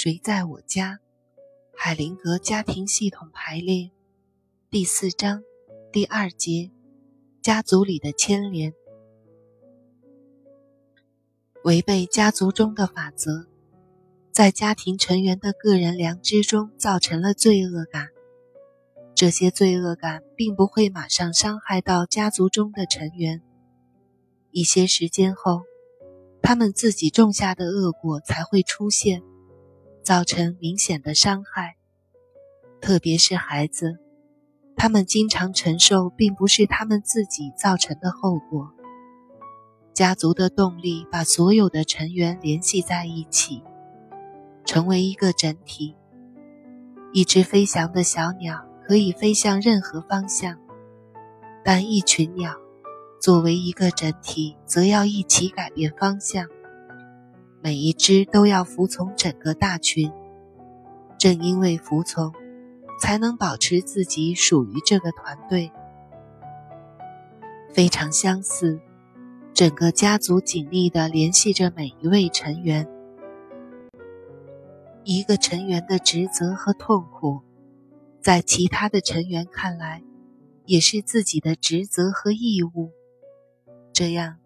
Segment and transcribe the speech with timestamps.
[0.00, 1.00] 谁在我家？
[1.76, 3.90] 海灵格家庭系统排列
[4.70, 5.42] 第四章
[5.90, 6.70] 第二节：
[7.42, 8.72] 家族里的牵连，
[11.64, 13.48] 违背家族中的法则，
[14.30, 18.10] 在家庭成员的个人良知中造成了罪恶感。
[19.16, 23.42] 这些罪恶感并不会马上伤害到家族中的成员，
[24.52, 25.62] 一些时间后，
[26.40, 29.24] 他们自己种下的恶果才会出现。
[30.08, 31.76] 造成明显的伤害，
[32.80, 33.98] 特别是孩子，
[34.74, 38.72] 他们经常承受并不是他们自己造成的后果。
[39.92, 43.62] 家族的动力把所有的成员联系在一起，
[44.64, 45.94] 成为一个整体。
[47.12, 50.58] 一只飞翔的小鸟可以飞向任何方向，
[51.62, 52.56] 但一群鸟
[53.20, 56.48] 作为一个整体，则要一起改变方向。
[57.68, 60.10] 每一只都要服从整个大群，
[61.18, 62.32] 正因为服从，
[62.98, 65.70] 才能保持自己属于这个团队。
[67.74, 68.80] 非常相似，
[69.52, 72.88] 整个家族紧密地联系着每一位成员。
[75.04, 77.42] 一个成员的职责和痛苦，
[78.22, 80.02] 在其他的成员看来，
[80.64, 82.92] 也是自己的职责和义务。
[83.92, 84.38] 这样。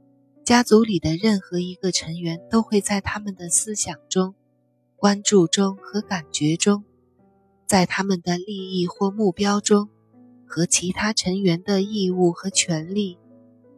[0.53, 4.34] 家族里的任何一个成员都会在他们的思想中、
[4.97, 6.84] 关注中和感觉中，
[7.67, 9.89] 在他们的利益或目标中，
[10.47, 13.19] 和其他成员的义务和权利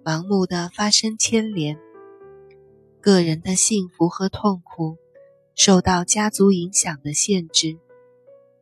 [0.04, 1.78] 盲目的发生牵连。
[3.00, 4.96] 个人的幸福和痛苦
[5.54, 7.78] 受到家族影响的限制，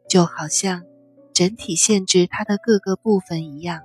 [0.06, 0.84] 就好像
[1.32, 3.80] 整体限制它的各个部分一样。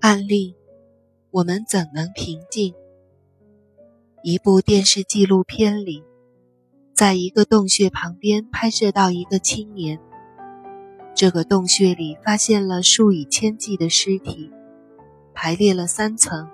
[0.00, 0.56] 案例，
[1.34, 2.76] 我们怎能平静？
[4.22, 6.04] 一部电视纪录片里，
[6.94, 9.98] 在一个洞穴旁边拍摄到一个青年。
[11.12, 14.52] 这个洞穴里发现了数以千计的尸体，
[15.34, 16.48] 排列了三层。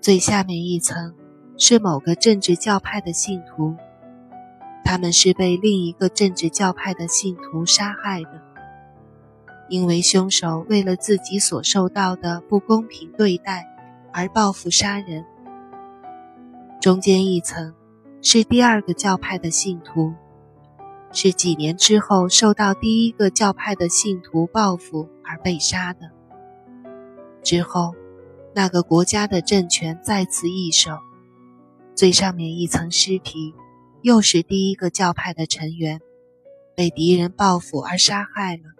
[0.00, 1.14] 最下面一层
[1.58, 3.76] 是某个政治教派的信徒，
[4.82, 8.47] 他们是被另一个政治教派的信徒杀害的。
[9.68, 13.66] 因为凶手为了自己所受到的不公平对待
[14.12, 15.24] 而报复杀人。
[16.80, 17.74] 中间一层
[18.22, 20.14] 是第二个教派的信徒，
[21.12, 26.10] 是几年之后受到第一个教派的信徒报复而被杀的。
[27.42, 27.94] 之后，
[28.54, 30.98] 那个国家的政权再次易手，
[31.94, 33.54] 最上面一层尸体
[34.02, 36.00] 又是第一个教派的成员，
[36.74, 38.77] 被敌人报复而杀害了。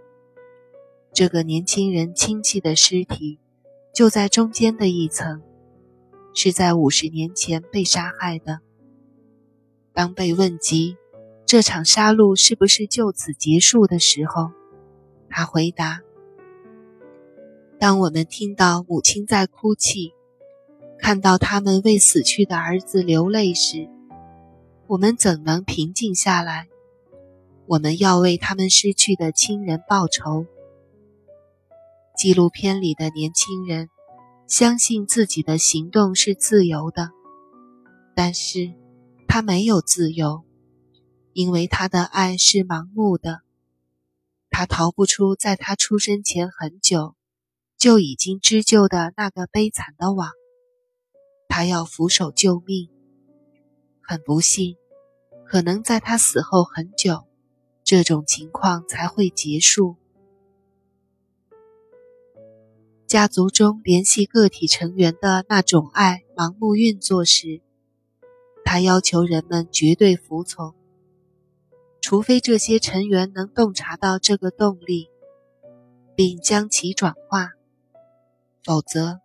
[1.18, 3.40] 这个年轻人亲戚的尸体
[3.92, 5.42] 就在中间的一层，
[6.32, 8.60] 是在五十年前被杀害的。
[9.92, 10.96] 当被问及
[11.44, 14.52] 这场杀戮是不是就此结束的时候，
[15.28, 16.02] 他回答
[17.80, 20.12] ：“当我们听到母亲在哭泣，
[21.00, 23.88] 看到他们为死去的儿子流泪时，
[24.86, 26.68] 我们怎能平静下来？
[27.66, 30.46] 我们要为他们失去的亲人报仇。”
[32.18, 33.90] 纪录片里的年轻人
[34.48, 37.12] 相信自己的行动是自由的，
[38.16, 38.74] 但是
[39.28, 40.44] 他没有自由，
[41.32, 43.42] 因为他的爱是盲目的。
[44.50, 47.14] 他逃不出在他出生前很久
[47.76, 50.32] 就已经织就的那个悲惨的网。
[51.48, 52.88] 他要俯首救命，
[54.02, 54.74] 很不幸，
[55.46, 57.28] 可能在他死后很久，
[57.84, 59.94] 这种情况才会结束。
[63.08, 67.62] 家族中联系个体成员的那种爱盲目运作时，
[68.66, 70.74] 他要求人们绝对服从，
[72.02, 75.08] 除非这些成员能洞察到这个动力，
[76.14, 77.52] 并将其转化，
[78.62, 79.20] 否则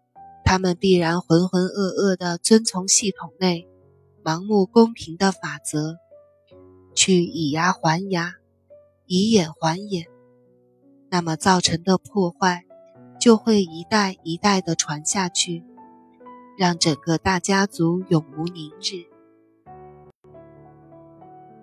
[0.45, 3.68] 他们必然浑浑噩噩地遵从系统内
[4.24, 5.97] 盲目公平的法则，
[6.95, 8.35] 去以牙还牙，
[9.07, 10.07] 以眼还眼，
[11.09, 12.63] 那么造成的破坏。
[13.23, 15.63] 就会一代一代的传下去，
[16.57, 19.07] 让整个大家族永无宁日。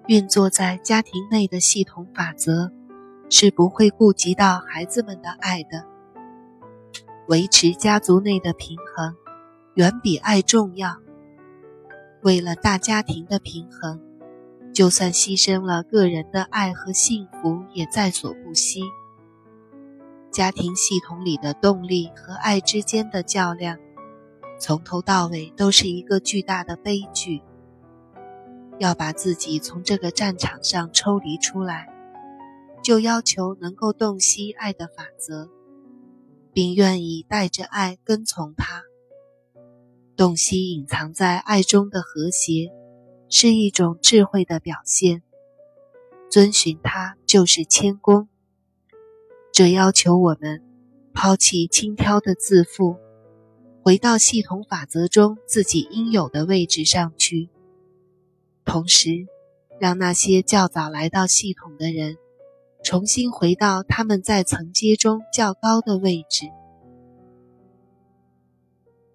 [0.07, 2.73] 运作在家庭内的系统法则
[3.29, 5.85] 是不会顾及到孩子们的爱的。
[7.29, 9.15] 维持家族内的平衡，
[9.75, 10.97] 远比爱重要。
[12.23, 14.01] 为了大家庭的平衡，
[14.73, 18.81] 就算牺牲了个人的爱和幸福，也在所不惜。
[20.31, 23.79] 家庭系统里的动力和爱之间的较量，
[24.61, 27.43] 从头到尾都是一个巨大的悲剧。
[28.79, 31.89] 要把自己从这个战场上抽离出来，
[32.83, 35.51] 就要求能够洞悉爱的法则，
[36.53, 38.85] 并愿意带着爱跟从它。
[40.17, 42.71] 洞悉隐藏在爱中的和谐，
[43.29, 45.23] 是一种智慧的表现。
[46.31, 48.29] 遵循它就是谦恭。
[49.53, 50.63] 这要求我们
[51.13, 52.97] 抛弃轻佻的自负，
[53.83, 57.51] 回到系统法则中自己应有的位置上去。
[58.65, 59.27] 同时，
[59.81, 62.17] 让那些较早来到系统的人，
[62.85, 66.47] 重新回到他们在层阶中较高的位置。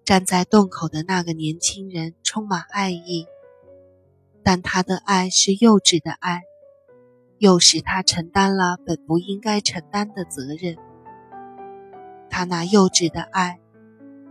[0.04, 3.26] 站在洞口的那个年轻人充满爱意，
[4.44, 6.42] 但他的爱是幼稚的爱，
[7.38, 10.76] 又使他承担了本不应该承担的责任。
[12.30, 13.60] 他那幼稚的爱，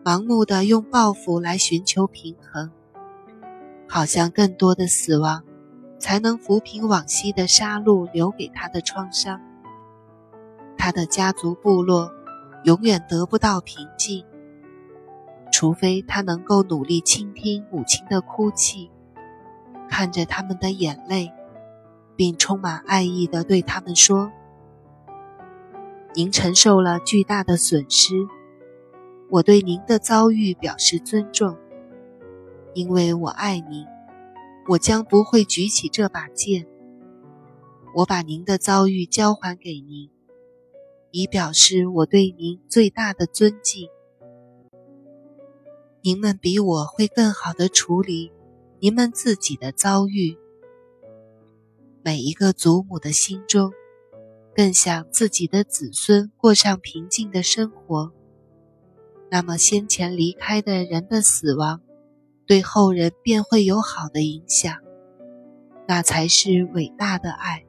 [0.04, 2.72] 盲目的用报复来寻求平衡。
[3.88, 5.44] 好像更多的死亡，
[6.00, 9.40] 才能抚平往昔的杀戮留给他的创伤。
[10.78, 12.12] 他的家族部落
[12.64, 14.26] 永远得不到平静，
[15.52, 18.90] 除非他能够努力倾听母亲的哭泣，
[19.88, 21.32] 看着他们的眼泪，
[22.16, 24.32] 并充满爱意地对他们说
[26.16, 28.16] ：“您承受了巨大的损失，
[29.30, 31.58] 我对您的遭遇表示尊重。”
[32.74, 33.86] 因为我爱您，
[34.68, 36.68] 我将不会举起这把剑。
[37.96, 40.10] 我把您的遭遇交还给您，
[41.12, 43.88] 以表示我对您最大的尊敬。
[46.02, 48.32] 您们比我会更好的处理
[48.80, 50.38] 您们自己的遭遇。
[52.06, 53.74] 每一个祖母的心中，
[54.56, 58.14] 更想自己的子孙过上平静的生活。
[59.32, 61.82] 那么，先前离开的人的死亡。
[62.46, 64.78] 对后人便会有好的影响，
[65.88, 67.65] 那才是伟大的爱。